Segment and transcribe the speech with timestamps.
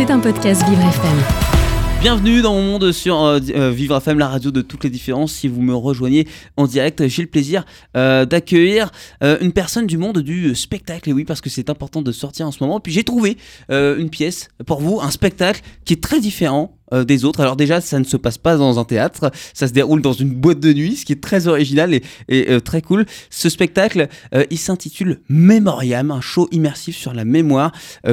[0.00, 1.18] C'est un podcast Vivre FM.
[2.00, 5.30] Bienvenue dans mon monde sur euh, euh, Vivre FM, la radio de toutes les différences.
[5.30, 6.26] Si vous me rejoignez
[6.56, 7.66] en direct, j'ai le plaisir
[7.98, 11.10] euh, d'accueillir une personne du monde du spectacle.
[11.10, 12.80] Et oui, parce que c'est important de sortir en ce moment.
[12.80, 13.36] Puis j'ai trouvé
[13.68, 17.40] une pièce pour vous, un spectacle qui est très différent euh, des autres.
[17.40, 20.30] Alors déjà, ça ne se passe pas dans un théâtre, ça se déroule dans une
[20.30, 23.06] boîte de nuit, ce qui est très original et, euh, très cool.
[23.30, 27.72] Ce spectacle, euh, il s'intitule Memoriam, un show immersif sur la mémoire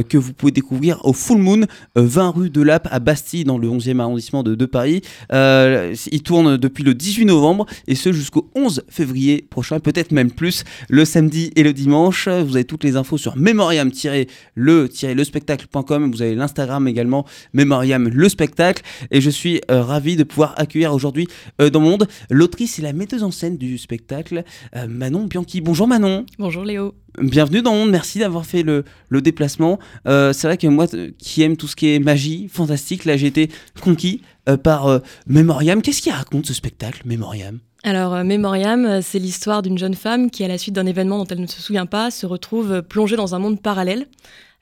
[0.09, 1.61] que vous pouvez découvrir au Full Moon,
[1.95, 5.01] 20 rue de Lappe à Bastille, dans le 11e arrondissement de, Paris.
[5.31, 10.63] il tourne depuis le 18 novembre et ce jusqu'au 11 février prochain, peut-être même plus,
[10.89, 12.27] le samedi et le dimanche.
[12.27, 16.11] Vous avez toutes les infos sur memoriam-le-le spectacle.com.
[16.11, 18.66] Vous avez l'Instagram également, Memoriam le spectacle.
[19.11, 21.27] Et je suis euh, ravi de pouvoir accueillir aujourd'hui
[21.61, 24.43] euh, dans le monde l'autrice et la metteuse en scène du spectacle,
[24.75, 25.61] euh, Manon Bianchi.
[25.61, 26.25] Bonjour Manon.
[26.39, 26.95] Bonjour Léo.
[27.19, 29.79] Bienvenue dans monde, merci d'avoir fait le, déplacement.
[30.05, 30.85] c'est vrai que moi
[31.17, 33.49] qui aime tout ce qui est magie, fantastique, là j'ai été
[33.81, 34.21] conquis
[34.63, 35.81] par Memoriam.
[35.81, 37.57] Qu'est-ce qu'il raconte ce spectacle, Memoriam?
[37.83, 41.41] Alors, Memoriam, c'est l'histoire d'une jeune femme qui, à la suite d'un événement dont elle
[41.41, 44.05] ne se souvient pas, se retrouve plongée dans un monde parallèle.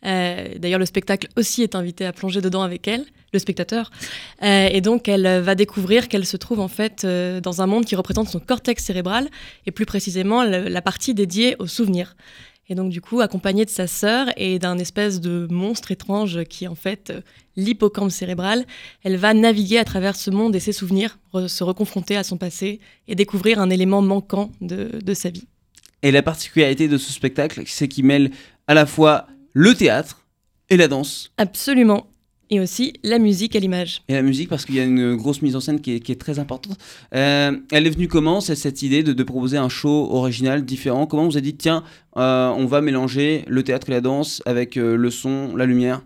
[0.05, 3.91] D'ailleurs, le spectacle aussi est invité à plonger dedans avec elle le spectateur.
[4.41, 7.85] Euh, et donc, elle va découvrir qu'elle se trouve en fait euh, dans un monde
[7.85, 9.29] qui représente son cortex cérébral
[9.67, 12.15] et plus précisément la partie dédiée aux souvenirs.
[12.67, 16.63] Et donc, du coup, accompagnée de sa sœur et d'un espèce de monstre étrange qui
[16.63, 17.21] est en fait euh,
[17.55, 18.65] l'hippocampe cérébral,
[19.03, 22.79] elle va naviguer à travers ce monde et ses souvenirs, se reconfronter à son passé
[23.07, 25.47] et découvrir un élément manquant de sa vie.
[26.01, 28.31] Et la particularité de ce spectacle, c'est qu'il mêle
[28.67, 30.27] à la fois le théâtre
[30.69, 31.31] et la danse.
[31.37, 32.07] Absolument.
[32.51, 34.03] Et aussi la musique à l'image.
[34.07, 36.37] Et la musique, parce qu'il y a une grosse mise en scène qui est, très
[36.37, 36.77] importante.
[37.15, 41.07] Euh, elle est venue comment, cette idée de, proposer un show original, différent?
[41.07, 41.83] Comment vous avez dit, tiens,
[42.17, 46.01] euh, on va mélanger le théâtre et la danse avec euh, le son, la lumière?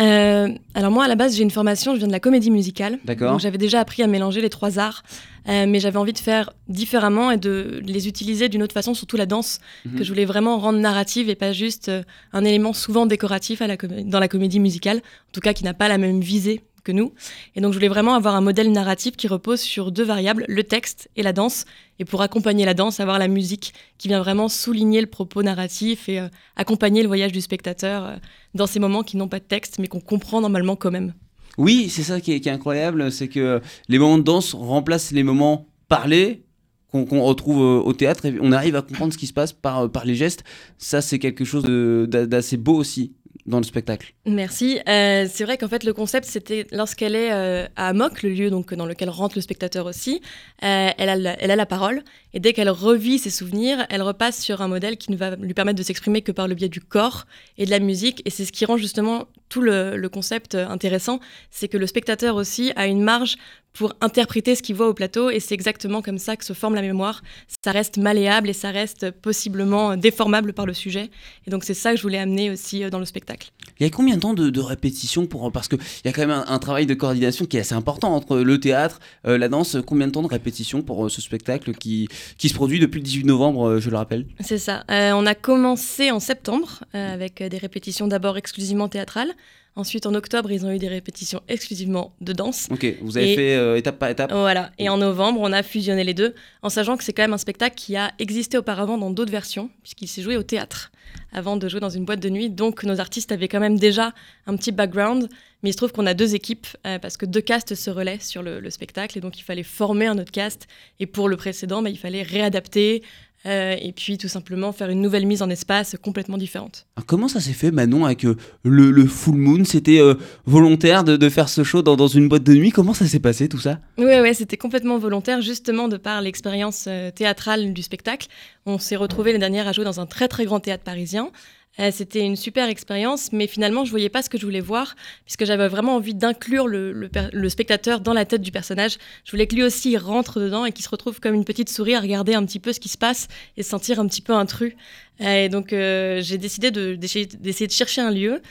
[0.00, 2.98] Euh, alors moi, à la base, j'ai une formation, je viens de la comédie musicale.
[3.04, 3.32] D'accord.
[3.32, 5.02] Donc j'avais déjà appris à mélanger les trois arts,
[5.48, 9.16] euh, mais j'avais envie de faire différemment et de les utiliser d'une autre façon, surtout
[9.16, 9.98] la danse, mhm.
[9.98, 12.02] que je voulais vraiment rendre narrative et pas juste euh,
[12.32, 15.74] un élément souvent décoratif à la dans la comédie musicale, en tout cas qui n'a
[15.74, 17.12] pas la même visée que nous.
[17.54, 20.64] Et donc je voulais vraiment avoir un modèle narratif qui repose sur deux variables, le
[20.64, 21.64] texte et la danse.
[21.98, 26.08] Et pour accompagner la danse, avoir la musique qui vient vraiment souligner le propos narratif
[26.08, 28.16] et euh, accompagner le voyage du spectateur euh,
[28.54, 31.14] dans ces moments qui n'ont pas de texte mais qu'on comprend normalement quand même.
[31.58, 35.66] Oui, c'est ça qui est, incroyable, c'est que les moments de danse remplacent les moments
[35.88, 36.44] parlés
[36.90, 39.90] qu'on retrouve euh, au théâtre et on arrive à comprendre ce qui se passe par,
[39.90, 40.44] par les gestes.
[40.76, 43.14] Ça, c'est quelque chose d'assez beau aussi
[43.46, 44.14] dans le spectacle.
[44.24, 44.78] Merci.
[44.88, 48.50] Euh, c'est vrai qu'en fait, le concept, c'était lorsqu'elle est euh, à Moc, le lieu
[48.50, 50.20] donc, dans lequel rentre le spectateur aussi,
[50.62, 52.02] euh, elle, a la, elle, a la, parole.
[52.34, 55.54] Et dès qu'elle revit ses souvenirs, elle repasse sur un modèle qui ne va lui
[55.54, 57.26] permettre de s'exprimer que par le biais du corps
[57.58, 58.22] et de la musique.
[58.24, 61.20] Et c'est ce qui rend justement tout le, le concept intéressant.
[61.50, 63.36] C'est que le spectateur aussi a une marge
[63.72, 66.74] pour interpréter ce qu'il voit au plateau et c'est exactement comme ça que se forme
[66.74, 67.22] la mémoire.
[67.64, 71.10] Ça reste malléable et ça reste possiblement déformable par le sujet.
[71.46, 73.50] Et donc c'est ça que je voulais amener aussi dans le spectacle.
[73.80, 76.44] Il y a combien de temps de, répétition pour parce qu'il y a quand même
[76.46, 79.76] un, travail de coordination qui est assez important entre le théâtre, euh, la danse.
[79.84, 82.08] Combien de temps de répétition pour euh, ce spectacle qui,
[82.38, 84.26] qui se produit depuis le 18 novembre, euh, je le rappelle?
[84.40, 84.84] C'est ça.
[84.88, 89.32] on a commencé en septembre avec des répétitions d'abord exclusivement théâtrales.
[89.74, 92.68] Ensuite, en octobre, ils ont eu des répétitions exclusivement de danse.
[92.70, 94.70] Ok, vous avez fait étape par étape Voilà.
[94.78, 97.38] Et en novembre, on a fusionné les deux, en sachant que c'est quand même un
[97.38, 100.92] spectacle qui a existé auparavant dans d'autres versions, puisqu'il s'est joué au théâtre
[101.32, 102.50] avant de jouer dans une boîte de nuit.
[102.50, 104.12] Donc nos artistes avaient quand même déjà
[104.46, 105.28] un petit background,
[105.62, 108.18] mais il se trouve qu'on a deux équipes euh, parce que deux castes se relaient
[108.20, 110.66] sur le, spectacle et donc il fallait former un autre cast.
[111.00, 113.02] Et pour le précédent, bah, il fallait réadapter,
[113.46, 116.86] euh, et puis tout simplement faire une nouvelle mise en espace complètement différente.
[117.06, 119.64] comment ça s'est fait Manon avec euh, le, Full Moon?
[119.64, 120.00] C'était
[120.46, 122.70] volontaire de, faire ce show dans, une boîte de nuit?
[122.70, 123.78] Comment ça s'est passé tout ça?
[123.98, 128.28] Oui, ouais, c'était complètement volontaire justement de par l'expérience théâtrale du spectacle.
[128.66, 131.30] On s'est retrouvés les dernières à jouer dans un très très grand théâtre parisien.
[131.78, 134.94] Euh, c'était une super expérience, mais finalement, je voyais pas ce que je voulais voir,
[135.24, 137.08] puisque j'avais vraiment envie d'inclure le,
[137.48, 138.98] spectateur dans la tête du personnage.
[139.24, 141.94] Je voulais que lui aussi rentre dedans et qu'il se retrouve comme une petite souris
[141.94, 144.34] à regarder un petit peu ce qui se passe et se sentir un petit peu
[144.34, 144.74] intrus.
[145.22, 148.42] Euh, et donc, euh, j'ai décidé d'essayer de, chercher un lieu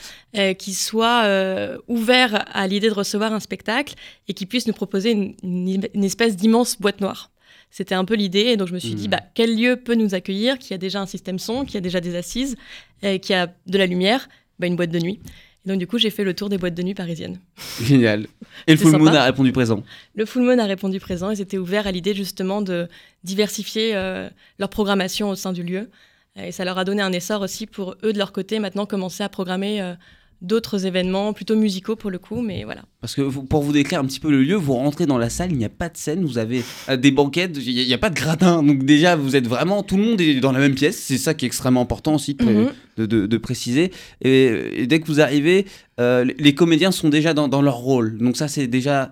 [0.58, 3.96] qui soit ouvert à l'idée de recevoir un spectacle
[4.28, 7.30] et qui puisse nous proposer une espèce d'immense boîte noire.
[7.72, 8.40] C'était un peu l'idée.
[8.42, 9.12] Et donc, je me suis dit, hmm.
[9.12, 12.02] bah, quel lieu peut nous accueillir, qui a déjà un système son, qui a déjà
[12.02, 12.58] des assises,
[13.02, 14.30] et qui a de la lumière?
[14.60, 15.20] Bah, Une boîte de nuit.
[15.66, 17.40] Et donc, du coup, j'ai fait le tour des boîtes de nuit parisiennes.
[17.82, 18.28] Génial.
[18.68, 19.84] Et le Full Moon a répondu présent
[20.16, 22.88] Le Full Moon a répondu présent et c'était ouvert à l'idée justement de
[23.24, 24.30] diversifier euh,
[24.60, 25.90] leur programmation au sein du lieu.
[26.36, 29.24] Et ça leur a donné un essor aussi pour eux, de leur côté, maintenant commencer
[29.24, 29.94] à programmer euh,
[30.42, 32.82] d'autres événements plutôt musicaux pour le coup, mais voilà.
[33.00, 35.52] Parce que pour vous décrire un petit peu le lieu, vous rentrez dans la salle,
[35.52, 38.10] il n'y a pas de scène, vous avez euh, des banquettes, il n'y a, pas
[38.10, 38.64] de gratin.
[38.64, 40.98] Donc déjà, vous êtes vraiment, tout le monde est dans la même pièce.
[40.98, 42.68] C'est ça qui est extrêmement important aussi de,
[42.98, 43.40] mhm.
[43.40, 43.92] préciser.
[44.22, 45.68] Et, dès que vous arrivez,
[46.00, 48.18] euh, les comédiens sont déjà dans, leur rôle.
[48.18, 49.12] Donc ça, c'est déjà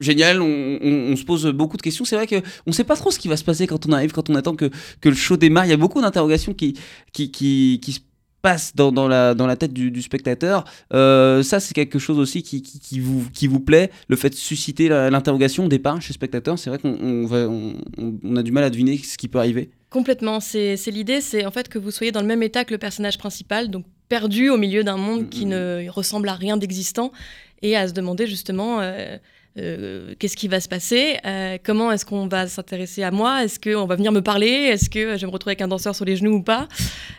[0.00, 0.42] génial.
[0.42, 2.04] On, se pose beaucoup de questions.
[2.04, 4.12] C'est vrai qu'on ne sait pas trop ce qui va se passer quand on arrive,
[4.12, 5.64] quand on attend que, que le show démarre.
[5.64, 6.74] Il y a beaucoup d'interrogations qui,
[7.12, 8.00] qui, qui, qui se
[8.42, 10.64] passe dans, dans, la, dans la tête du, spectateur.
[10.94, 14.34] Euh, ça, c'est quelque chose aussi qui, qui, vous, qui vous plaît, le fait de
[14.34, 16.58] susciter l'interrogation au départ chez le spectateur.
[16.58, 17.74] C'est vrai qu'on on,
[18.22, 19.70] on, a du mal à deviner ce qui peut arriver.
[19.90, 22.78] Complètement, c'est l'idée, c'est en fait que vous soyez dans le même état que le
[22.78, 27.12] personnage principal, donc perdu au milieu d'un monde qui ne ressemble à rien d'existant,
[27.62, 28.80] et à se demander justement...
[28.80, 29.16] Euh,
[29.58, 31.18] euh, qu'est-ce qui va se passer?
[31.24, 33.44] Euh, Comment est-ce qu'on va s'intéresser à moi?
[33.44, 34.46] Est-ce qu'on va venir me parler?
[34.46, 36.68] Est-ce que je vais me retrouver avec un danseur sur les genoux ou pas?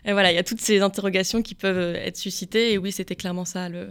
[0.06, 2.74] Et Voilà, il y a toutes ces interrogations qui peuvent être suscitées.
[2.74, 3.88] Et oui, c'était clairement ça le,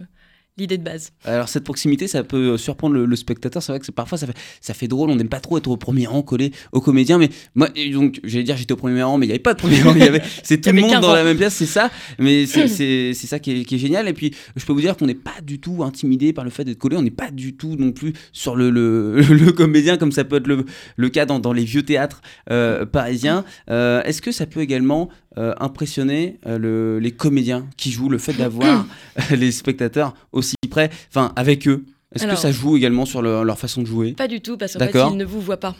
[0.58, 1.12] l'idée de base.
[1.24, 3.62] Alors cette proximité, ça peut surprendre le, spectateur.
[3.62, 5.10] C'est vrai que parfois ça fait, ça fait drôle.
[5.10, 7.18] On n'aime pas trop être au premier rang collé aux comédiens.
[7.18, 9.58] Mais moi, donc j'allais dire j'étais au premier rang, mais il n'y avait pas de
[9.58, 9.94] premier rang.
[10.42, 11.90] c'est tout le monde dans la même pièce, c'est ça.
[12.18, 14.08] Mais c'est ça qui est, génial.
[14.08, 16.64] Et puis je peux vous dire qu'on n'est pas du tout intimidé par le fait
[16.64, 16.96] d'être collé.
[16.96, 20.46] On n'est pas du tout non plus sur le, le, comédien comme ça peut être
[20.46, 20.64] le,
[20.96, 22.20] le cas dans, dans les vieux théâtres
[22.50, 23.44] euh, parisiens.
[23.70, 25.08] Euh, est-ce que ça peut également
[25.38, 28.86] euh, impressionner euh, les comédiens qui jouent, le fait d'avoir
[29.30, 33.82] les spectateurs aussi près, enfin avec eux Est-ce que ça joue également sur leur façon
[33.82, 34.12] de jouer?
[34.12, 35.76] Pas du tout, parce qu'en fait, ils ne vous voient pas.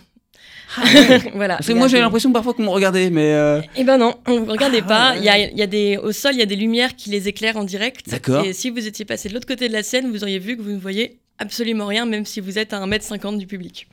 [0.76, 0.82] Ah
[1.34, 1.56] voilà.
[1.56, 3.32] Parce que moi j'ai l'impression parfois qu'on me regardait, mais.
[3.34, 5.16] Euh, eh ben non, on vous regardait ah pas.
[5.16, 7.10] Il y, a, il y a, des au sol, il y a des lumières qui
[7.10, 8.08] les éclairent en direct.
[8.08, 8.44] D'accord.
[8.44, 10.62] Et si vous étiez passé de l'autre côté de la scène, vous auriez vu que
[10.62, 13.88] vous ne voyez absolument rien, même si vous êtes à 1m50 du public.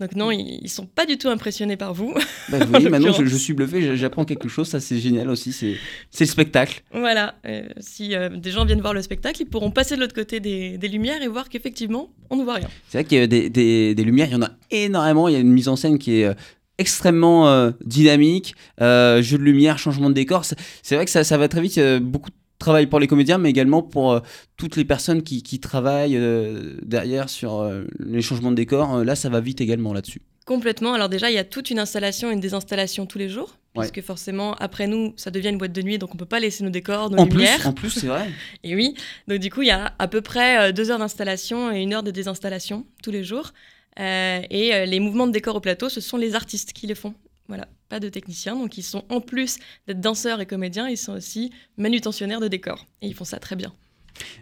[0.00, 2.12] Donc non, ils, ne sont pas du tout impressionnés par vous.
[2.50, 5.76] Bah oui, maintenant je, suis bluffé, j'apprends quelque chose, ça c'est génial aussi, c'est
[6.20, 6.82] le spectacle.
[6.92, 10.14] Voilà, euh, si euh, des gens viennent voir le spectacle, ils pourront passer de l'autre
[10.14, 12.68] côté des, lumières et voir qu'effectivement, on ne voit rien.
[12.88, 15.36] C'est vrai qu'il y a des, des, lumières, il y en a énormément, il y
[15.36, 16.34] a une mise en scène qui est euh,
[16.78, 21.62] extrêmement dynamique, jeu de lumière, changement de décor, c'est vrai que ça, ça va très
[21.62, 24.20] vite, beaucoup de travail pour les comédiens, mais également pour euh,
[24.56, 29.04] toutes les personnes qui, travaillent euh, derrière sur euh, les changements de décor.
[29.04, 30.22] là, ça va vite également là-dessus.
[30.44, 30.94] Complètement.
[30.94, 33.90] Alors déjà, il y a toute une installation et une désinstallation tous les jours, parce
[33.90, 36.62] que forcément, après nous, ça devient une boîte de nuit, donc on peut pas laisser
[36.62, 37.58] nos décors, nos en lumières.
[37.58, 38.30] Plus, en plus, c'est vrai.
[38.64, 38.94] et oui.
[39.26, 42.04] Donc du coup, il y a à peu près deux heures d'installation et une heure
[42.04, 43.52] de désinstallation tous les jours.
[43.98, 47.14] et les mouvements de décor au plateau, ce sont les artistes qui les font.
[47.48, 48.56] Voilà, pas de techniciens.
[48.56, 52.86] Donc ils sont en plus d'être danseurs et comédiens, ils sont aussi manutentionnaires de décors.
[53.02, 53.72] Et ils font ça très bien.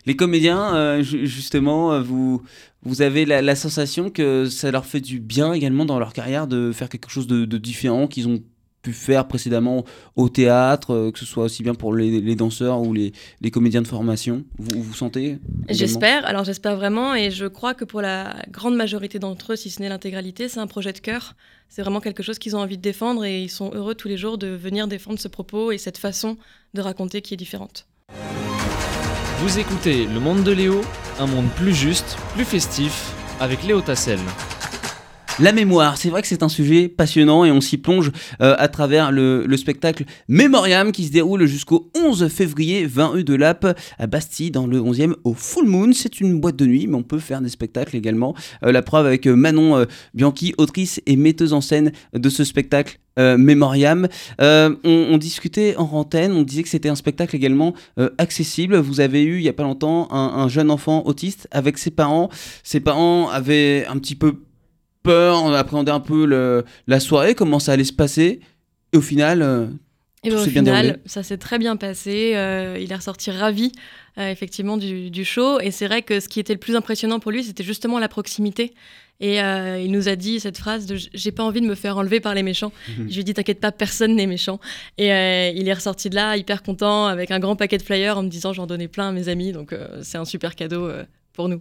[0.06, 2.42] Les comédiens, euh, justement, euh, vous,
[2.82, 6.70] vous avez la, sensation que ça leur fait du bien également dans leur carrière de
[6.72, 8.42] faire quelque chose de, de différent qu'ils ont
[8.84, 9.84] pu faire précédemment
[10.14, 13.12] au théâtre, euh, que ce soit aussi bien pour les, danseurs ou les,
[13.50, 15.38] comédiens de formation Vous, vous sentez
[15.68, 19.70] J'espère, alors j'espère vraiment, et je crois que pour la grande majorité d'entre eux, si
[19.70, 21.34] ce n'est l'intégralité, c'est un projet de cœur.
[21.68, 24.18] C'est vraiment quelque chose qu'ils ont envie de défendre et ils sont heureux tous les
[24.18, 26.36] jours de venir défendre ce propos et cette façon
[26.74, 27.86] de raconter qui est différente.
[29.38, 30.82] Vous écoutez Le Monde de Léo,
[31.18, 34.20] un monde plus juste, plus festif, avec Léo Tassel.
[35.40, 38.68] La mémoire, c'est vrai que c'est un sujet passionnant et on s'y plonge euh, à
[38.68, 43.66] travers le, spectacle Mémoriam qui se déroule jusqu'au 11 février 20 rue de Lappe
[43.98, 45.92] à Bastille dans le 11e au Full Moon.
[45.92, 48.36] C'est une boîte de nuit mais on peut faire des spectacles également.
[48.64, 53.00] Euh, la preuve avec euh, Manon Bianchi, autrice et metteuse en scène de ce spectacle
[53.16, 54.08] Mémoriam.
[54.40, 57.74] On, discutait en antenne, on disait que c'était un spectacle également
[58.18, 58.76] accessible.
[58.76, 62.28] Vous avez eu il n'y a pas longtemps un, jeune enfant autiste avec ses parents.
[62.64, 64.40] Ses parents avaient un petit peu
[65.04, 68.40] peur, on appréhendait un peu le, la soirée, comment ça allait se passer.
[68.92, 69.66] Et au final, euh,
[70.24, 72.32] et ben, au final, ça s'est très bien passé.
[72.34, 73.70] Euh, il est ressorti ravi,
[74.18, 75.60] euh, effectivement, du, du, show.
[75.60, 78.08] Et c'est vrai que ce qui était le plus impressionnant pour lui, c'était justement la
[78.08, 78.74] proximité.
[79.20, 82.18] Et il nous a dit cette phrase de J'ai pas envie de me faire enlever
[82.18, 82.72] par les méchants.
[82.98, 84.58] Je lui ai dit T'inquiète pas, personne n'est méchant.
[84.98, 85.06] Et
[85.54, 88.28] il est ressorti de là hyper content, avec un grand paquet de flyers, en me
[88.28, 89.52] disant J'en donnais plein à mes amis.
[89.52, 90.90] Donc c'est un super cadeau
[91.34, 91.60] pour nous.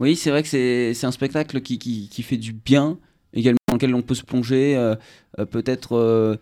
[0.00, 2.98] Oui, c'est vrai que c'est un spectacle qui, qui, qui, fait du bien,
[3.32, 4.76] également dans lequel on peut se plonger.
[4.76, 4.96] Euh,
[5.38, 5.96] euh, peut-être.
[5.96, 6.36] Euh,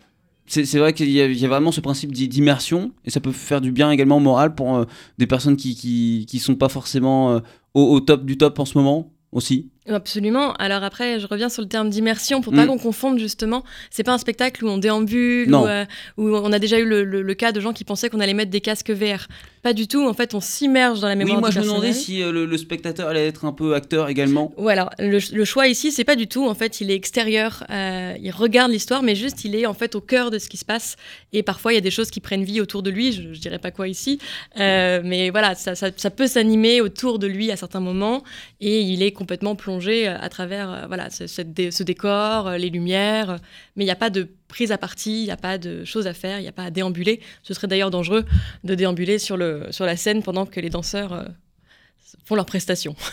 [0.46, 3.70] c'est vrai qu'il y, y, a vraiment ce principe d'immersion, et ça peut faire du
[3.70, 4.84] bien également au moral pour
[5.16, 7.40] des personnes qui ne sont pas forcément
[7.74, 9.70] au, au, top du top en ce moment aussi.
[9.88, 10.52] Absolument.
[10.54, 12.68] Alors après, je reviens sur le terme d'immersion pour pas mm.
[12.68, 13.64] qu'on confonde justement.
[13.90, 17.34] C'est pas un spectacle où on déambule, où, où, on a déjà eu le, le,
[17.34, 19.28] cas de gens qui pensaient qu'on allait mettre des casques VR.
[19.62, 20.04] Pas du tout.
[20.08, 22.32] En fait, on s'immerge dans la mémoire Oui, moi du je me demandais si euh,
[22.32, 24.52] le, le spectateur allait être un peu acteur également.
[24.56, 26.44] Ouais, alors le, le choix ici, c'est pas du tout.
[26.48, 27.62] En fait, il est extérieur.
[27.70, 30.56] euh, il regarde l'histoire, mais juste, il est en fait au cœur de ce qui
[30.56, 30.96] se passe.
[31.32, 33.12] Et parfois, il y a des choses qui prennent vie autour de lui.
[33.12, 34.18] Je, je dirais pas quoi ici,
[34.58, 38.24] Euh, mais voilà, ça, ça- ça peut s'animer autour de lui à certains moments,
[38.60, 43.38] et il est complètement plongé à travers voilà ce, dé- ce décor, les lumières.
[43.76, 46.06] Mais il n'y a pas de prise à partie, il n'y a pas de choses
[46.06, 47.20] à faire, il n'y a pas à déambuler.
[47.42, 48.24] Ce serait d'ailleurs dangereux
[48.64, 51.24] de déambuler sur le sur la scène pendant que les danseurs euh,
[52.24, 52.94] font leurs prestations.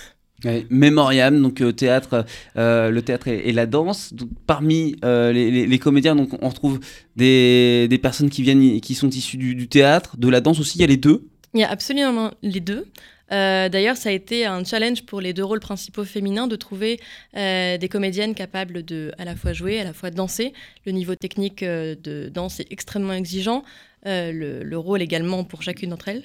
[0.46, 4.14] Ouais, Mémoriam, donc euh, théâtre, euh, le théâtre et, et la danse.
[4.14, 6.80] Donc, parmi euh, les, les- les comédiens, donc on retrouve
[7.18, 10.78] des, des personnes qui viennent, qui sont issues du, du théâtre, de la danse aussi.
[10.78, 11.28] Il y a les deux?
[11.54, 12.86] Il y a absolument les deux.
[13.32, 17.00] Euh, D'ailleurs, ça a été un challenge pour les deux rôles principaux féminins de trouver
[17.36, 20.54] euh, des comédiennes capables de à la fois jouer, à la fois danser.
[20.86, 23.64] Le niveau technique euh, de danse est extrêmement exigeant,
[24.06, 26.24] le, le rôle également pour chacune d'entre elles.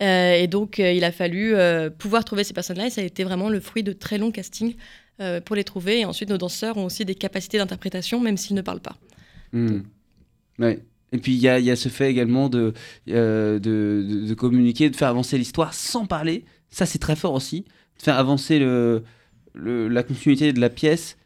[0.00, 1.54] Et donc, il a fallu
[1.98, 4.74] pouvoir trouver ces personnes-là, et ça a été vraiment le fruit de très longs castings
[5.44, 6.00] pour les trouver.
[6.00, 8.96] Et ensuite, nos danseurs ont aussi des capacités d'interprétation, même s'ils ne parlent pas.
[9.52, 9.82] Hmm.
[11.14, 12.74] Et puis il y a, ce fait également de,
[13.08, 16.44] euh, de, de- communiquer, de faire avancer l'histoire sans parler.
[16.70, 17.60] Ça, c'est très fort aussi.
[17.98, 19.04] De faire avancer le,
[19.54, 21.16] la continuité de la pièce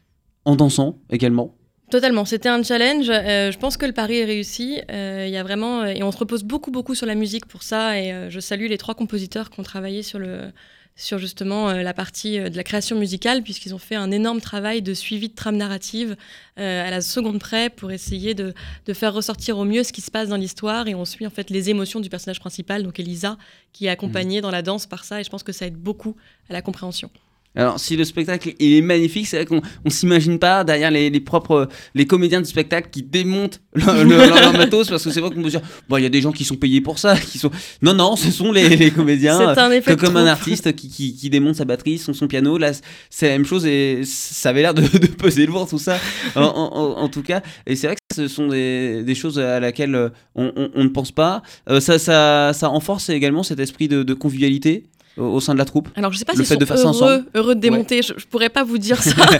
[0.45, 1.55] en dansant également.
[1.89, 3.09] Totalement, c'était un challenge.
[3.09, 4.79] Euh, je pense que le pari est réussi.
[4.91, 7.99] Euh, y a vraiment et on se repose beaucoup beaucoup sur la musique pour ça.
[7.99, 10.51] Et je salue les trois compositeurs qui ont travaillé sur le
[10.99, 14.41] sur justement euh, la partie euh, de la création musicale puisqu'ils ont fait un énorme
[14.41, 16.17] travail de suivi de trame narrative
[16.59, 18.53] euh, à la seconde près pour essayer de,
[18.85, 20.87] de faire ressortir au mieux ce qui se passe dans l'histoire.
[20.87, 23.37] Et on suit en fait les émotions du personnage principal donc Elisa
[23.71, 25.21] qui est accompagnée dans la danse par ça.
[25.21, 26.17] Et je pense que ça aide beaucoup
[26.49, 27.09] à la compréhension.
[27.55, 31.09] Alors, si le spectacle il est magnifique, c'est vrai qu'on on s'imagine pas derrière les,
[31.09, 35.09] les propres les comédiens du spectacle qui démontent le- le- leur, leur matos parce que
[35.09, 36.79] c'est vrai qu'on peut se dire bon il y a des gens qui sont payés
[36.79, 37.49] pour ça, qui sont
[37.81, 40.89] non non ce sont les, les comédiens C'est un effet que comme un artiste qui,
[40.89, 42.71] qui, qui démonte sa batterie, son, son piano, là
[43.09, 45.97] c'est la même chose et ça avait l'air de, de peser lourd tout ça.
[46.35, 49.39] En, en- en- en tout cas et c'est vrai que ce sont des, des choses
[49.39, 51.41] à laquelle euh, on, on- on ne pense pas.
[51.69, 54.85] Euh, ça, ça, ça renforce également cet esprit de, de convivialité
[55.19, 55.89] au, sein de la troupe.
[55.95, 57.25] Alors je sais pas Le s'ils fait sont de faire ça heureux, ensemble.
[57.35, 59.11] heureux de démonter, je, je pourrais pas vous dire ça.
[59.13, 59.37] Pe-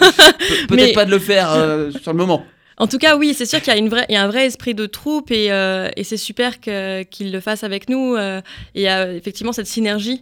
[0.68, 2.44] Peut-être Mais- pas de le faire euh, sur le moment.
[2.78, 4.28] En tout cas, oui, c'est sûr qu'il y, a une vraie- il y a un
[4.28, 8.16] vrai esprit de troupe et, euh, et c'est super qu'ils le fassent avec nous.
[8.16, 8.40] euh,
[8.74, 10.22] et il y a effectivement cette synergie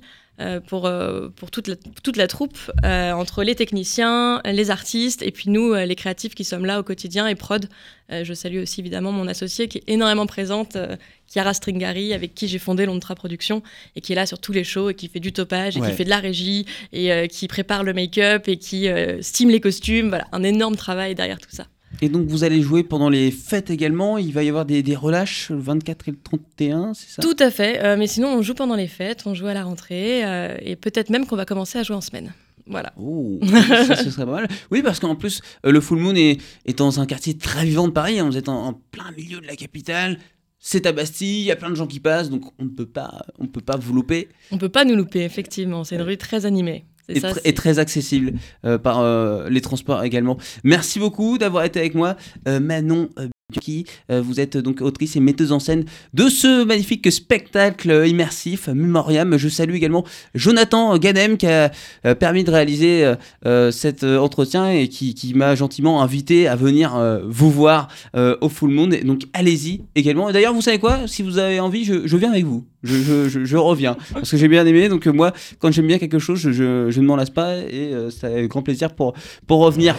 [0.68, 5.32] pour, euh, pour toute, la, toute la troupe euh, entre les techniciens, les artistes et
[5.32, 7.68] puis nous, euh, les créatifs qui sommes là au quotidien et prod.
[8.12, 10.96] Euh, je salue aussi évidemment mon associé qui est énormément présente, euh,
[11.32, 13.62] Chiara Stringari, avec qui j'ai fondé Londra Productions
[13.96, 15.90] et qui est là sur tous les shows et qui fait du topage et Ouais.
[15.90, 19.50] qui fait de la régie et euh, qui prépare le make-up et qui euh, stime
[19.50, 20.10] les costumes.
[20.10, 21.66] Voilà, un énorme travail derrière tout ça.
[22.02, 24.18] Et donc vous allez jouer pendant les fêtes également.
[24.18, 27.22] Il va y avoir des, des relâches le 24 et le 31, c'est ça?
[27.22, 29.64] Tout à fait, euh, mais sinon on joue pendant les fêtes, on joue à la
[29.64, 32.34] rentrée, euh, et peut-être même qu'on va commencer à jouer en semaine.
[32.70, 32.92] Voilà.
[32.98, 33.40] Oh,
[33.88, 34.48] ça ce serait pas mal.
[34.72, 37.88] Oui, parce qu'en plus, euh, le Full Moon est, est dans un quartier très vivant
[37.88, 38.20] de Paris.
[38.20, 38.26] hein.
[38.30, 40.20] Vous êtes en, en plein milieu de la capitale.
[40.60, 42.86] C'est à Bastille, il y a plein de gens qui passent, donc on ne peut
[42.88, 44.28] pas, on ne peut pas vous louper.
[44.52, 46.84] On peut pas nous louper, effectivement, c'est une rue très animée.
[47.10, 48.34] Et, ça, tr- c'est- et très accessible
[48.66, 50.38] euh, par euh, les transports également.
[50.64, 52.16] Merci beaucoup d'avoir été avec moi,
[52.48, 53.10] Euh, Manon.
[53.50, 53.86] Bianchi.
[54.12, 59.38] Euh, vous êtes donc autrice et metteuse en scène de ce magnifique spectacle immersif Memoriam.
[59.38, 60.04] Je salue également
[60.36, 61.72] Jonathan Ganem qui a
[62.06, 63.14] euh, permis de réaliser
[63.46, 68.70] euh, cet entretien et qui, qui m'a gentiment invité à venir vous voir au Full
[68.72, 68.92] Moon.
[68.92, 70.30] Et Donc allez-y également.
[70.30, 71.08] Et d'ailleurs, vous savez quoi?
[71.08, 72.66] Si vous avez envie, je, je viens avec vous.
[72.84, 74.90] Je, je- je- je reviens parce que j'ai bien aimé.
[74.90, 78.48] Donc moi, quand j'aime bien quelque chose, je, ne m'en lasse pas et c'est avec
[78.50, 79.14] grand plaisir pour,
[79.48, 79.96] pour revenir.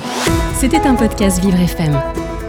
[0.54, 1.98] C'était un podcast Vivre FM.